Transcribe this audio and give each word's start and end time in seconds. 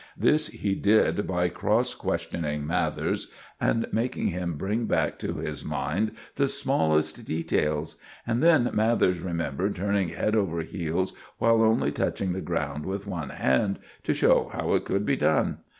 This 0.17 0.47
he 0.47 0.73
did 0.73 1.27
by 1.27 1.47
cross 1.49 1.93
questioning 1.93 2.65
Mathers, 2.65 3.27
and 3.59 3.85
making 3.91 4.29
him 4.29 4.55
bring 4.57 4.85
back 4.87 5.19
to 5.19 5.35
his 5.35 5.63
mind 5.63 6.13
the 6.37 6.47
smallest 6.47 7.23
details; 7.23 7.97
and 8.25 8.41
then 8.41 8.71
Mathers 8.73 9.19
remembered 9.19 9.75
turning 9.75 10.09
head 10.09 10.35
over 10.35 10.63
heels 10.63 11.13
while 11.37 11.61
only 11.61 11.91
touching 11.91 12.33
the 12.33 12.41
ground 12.41 12.83
with 12.83 13.05
one 13.05 13.29
hand, 13.29 13.77
to 14.01 14.15
show 14.15 14.49
how 14.51 14.73
it 14.73 14.85
could 14.85 15.05
be 15.05 15.17
done. 15.17 15.59